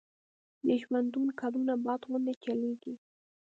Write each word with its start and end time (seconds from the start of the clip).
د 0.65 0.67
ژوندون 0.81 1.27
کلونه 1.39 1.73
باد 1.85 2.01
غوندي 2.07 2.33
چلیږي 2.43 2.93